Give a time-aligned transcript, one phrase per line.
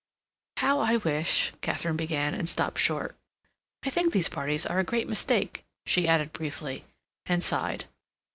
[0.57, 3.15] "How I wish—" Katharine began, and stopped short.
[3.83, 6.83] "I think these parties are a great mistake," she added briefly,
[7.27, 7.85] and sighed.